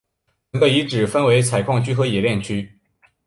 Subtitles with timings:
[0.51, 2.79] 整个遗址分为采矿区和冶炼区。